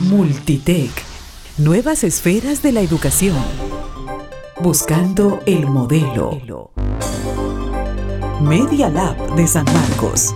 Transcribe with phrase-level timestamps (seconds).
[0.00, 0.90] Multitech.
[1.58, 3.36] Nuevas esferas de la educación.
[4.58, 6.70] Buscando el modelo.
[8.40, 10.34] Media Lab de San Marcos.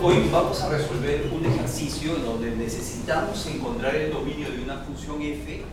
[0.00, 5.64] Hoy vamos a resolver un ejercicio donde necesitamos encontrar el dominio de una función f.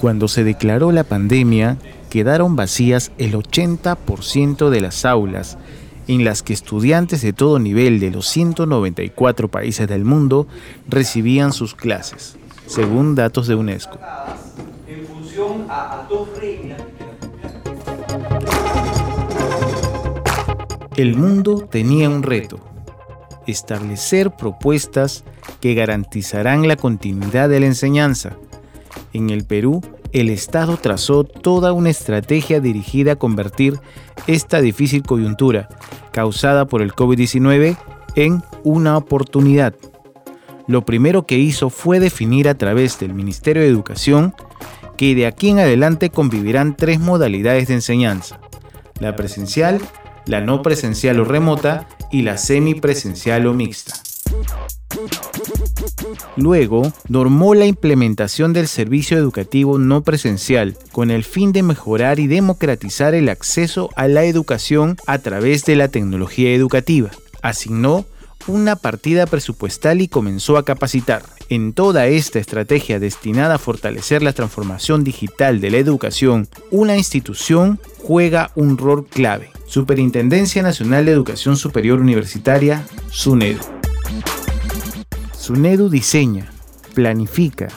[0.00, 1.76] Cuando se declaró la pandemia,
[2.08, 5.58] quedaron vacías el 80% de las aulas
[6.10, 10.48] en las que estudiantes de todo nivel de los 194 países del mundo
[10.88, 12.36] recibían sus clases,
[12.66, 13.96] según datos de UNESCO.
[14.88, 16.82] En función a, dos reglas.
[20.96, 22.58] El mundo tenía un reto,
[23.46, 25.22] establecer propuestas
[25.60, 28.36] que garantizarán la continuidad de la enseñanza.
[29.12, 29.80] En el Perú,
[30.12, 33.78] el Estado trazó toda una estrategia dirigida a convertir
[34.26, 35.68] esta difícil coyuntura
[36.12, 37.76] causada por el COVID-19
[38.16, 39.74] en una oportunidad.
[40.66, 44.34] Lo primero que hizo fue definir a través del Ministerio de Educación
[44.96, 48.38] que de aquí en adelante convivirán tres modalidades de enseñanza,
[48.98, 49.80] la presencial,
[50.26, 53.94] la no presencial o remota y la semipresencial o mixta.
[56.36, 62.26] Luego, normó la implementación del servicio educativo no presencial con el fin de mejorar y
[62.26, 67.10] democratizar el acceso a la educación a través de la tecnología educativa.
[67.42, 68.06] Asignó
[68.46, 71.22] una partida presupuestal y comenzó a capacitar.
[71.48, 77.80] En toda esta estrategia destinada a fortalecer la transformación digital de la educación, una institución
[77.98, 79.50] juega un rol clave.
[79.66, 83.79] Superintendencia Nacional de Educación Superior Universitaria, SUNEDU.
[85.40, 86.50] SUNEDU diseña,
[86.92, 87.68] planifica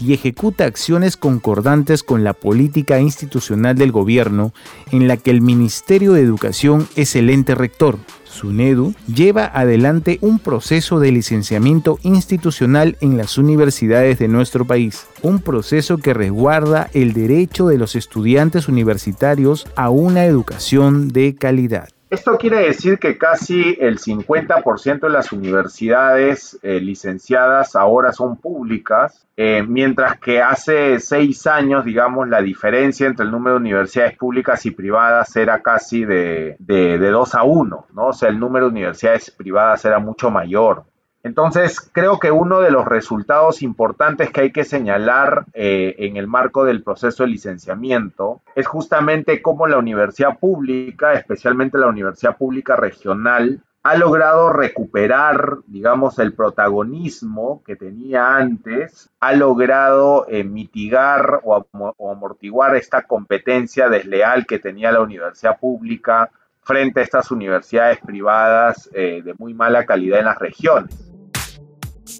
[0.00, 4.52] y ejecuta acciones concordantes con la política institucional del gobierno
[4.90, 7.96] en la que el Ministerio de Educación es el ente rector.
[8.24, 15.38] SUNEDU lleva adelante un proceso de licenciamiento institucional en las universidades de nuestro país, un
[15.38, 21.88] proceso que resguarda el derecho de los estudiantes universitarios a una educación de calidad.
[22.12, 29.26] Esto quiere decir que casi el 50% de las universidades eh, licenciadas ahora son públicas,
[29.34, 34.66] eh, mientras que hace seis años, digamos, la diferencia entre el número de universidades públicas
[34.66, 38.06] y privadas era casi de, de, de 2 a 1, ¿no?
[38.08, 40.84] O sea, el número de universidades privadas era mucho mayor.
[41.24, 46.26] Entonces, creo que uno de los resultados importantes que hay que señalar eh, en el
[46.26, 52.74] marco del proceso de licenciamiento es justamente cómo la universidad pública, especialmente la universidad pública
[52.74, 61.66] regional, ha logrado recuperar, digamos, el protagonismo que tenía antes, ha logrado eh, mitigar o,
[62.10, 66.30] amortiguar esta competencia desleal que tenía la universidad pública
[66.62, 71.11] frente a estas universidades privadas eh, de muy mala calidad en las regiones.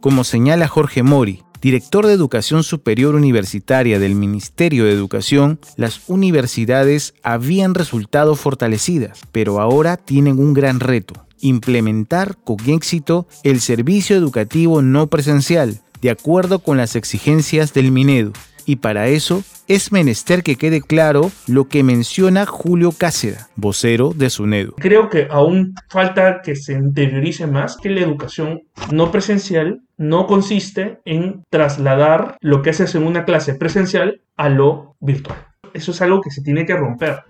[0.00, 7.14] Como señala Jorge Mori, director de Educación Superior Universitaria del Ministerio de Educación, las universidades
[7.22, 14.82] habían resultado fortalecidas, pero ahora tienen un gran reto, implementar con éxito el servicio educativo
[14.82, 18.32] no presencial, de acuerdo con las exigencias del Minedu,
[18.66, 24.30] y para eso es menester que quede claro lo que menciona Julio Cáceda, vocero de
[24.30, 24.74] SUNEDU.
[24.76, 30.98] Creo que aún falta que se interiorice más que la educación no presencial no consiste
[31.04, 35.38] en trasladar lo que haces en una clase presencial a lo virtual.
[35.74, 37.20] Eso es algo que se tiene que romper.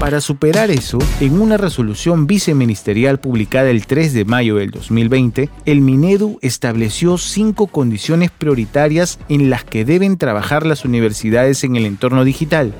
[0.00, 5.80] Para superar eso, en una resolución viceministerial publicada el 3 de mayo del 2020, el
[5.80, 12.24] Minedu estableció cinco condiciones prioritarias en las que deben trabajar las universidades en el entorno
[12.24, 12.72] digital.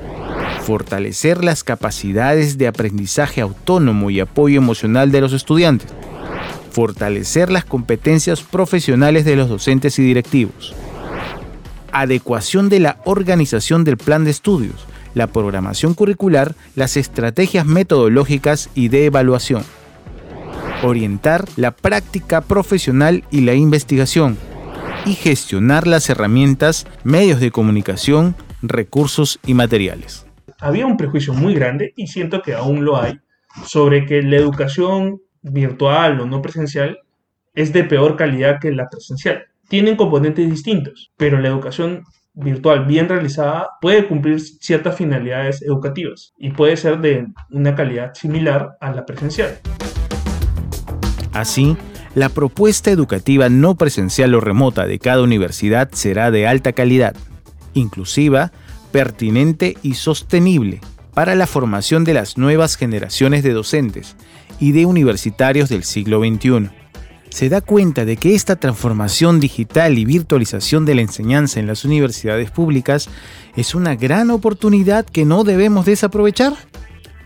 [0.61, 5.89] Fortalecer las capacidades de aprendizaje autónomo y apoyo emocional de los estudiantes.
[6.71, 10.73] Fortalecer las competencias profesionales de los docentes y directivos.
[11.91, 18.89] Adecuación de la organización del plan de estudios la programación curricular, las estrategias metodológicas y
[18.89, 19.63] de evaluación.
[20.83, 24.37] Orientar la práctica profesional y la investigación.
[25.05, 30.25] Y gestionar las herramientas, medios de comunicación, recursos y materiales.
[30.59, 33.19] Había un prejuicio muy grande, y siento que aún lo hay,
[33.65, 36.99] sobre que la educación virtual o no presencial
[37.53, 39.45] es de peor calidad que la presencial.
[39.69, 42.03] Tienen componentes distintos, pero la educación
[42.33, 48.77] virtual bien realizada puede cumplir ciertas finalidades educativas y puede ser de una calidad similar
[48.79, 49.59] a la presencial.
[51.33, 51.77] Así,
[52.15, 57.15] la propuesta educativa no presencial o remota de cada universidad será de alta calidad,
[57.73, 58.51] inclusiva,
[58.91, 60.81] pertinente y sostenible
[61.13, 64.15] para la formación de las nuevas generaciones de docentes
[64.59, 66.69] y de universitarios del siglo XXI.
[67.29, 71.85] Se da cuenta de que esta transformación digital y virtualización de la enseñanza en las
[71.85, 73.09] universidades públicas
[73.55, 76.53] es una gran oportunidad que no debemos desaprovechar?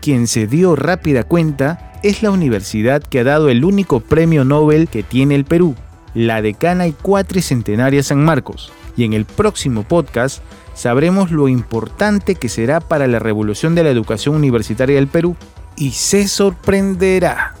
[0.00, 4.88] Quien se dio rápida cuenta es la universidad que ha dado el único premio Nobel
[4.88, 5.74] que tiene el Perú,
[6.14, 8.70] la Decana y Cuatricentenaria San Marcos.
[8.96, 10.42] Y en el próximo podcast
[10.74, 15.36] sabremos lo importante que será para la revolución de la educación universitaria del Perú.
[15.76, 17.53] Y se sorprenderá.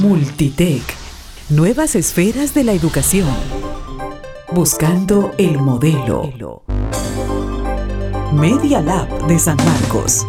[0.00, 0.82] Multitech.
[1.50, 3.28] Nuevas esferas de la educación.
[4.50, 6.62] Buscando el modelo.
[8.32, 10.24] Media Lab de San Marcos.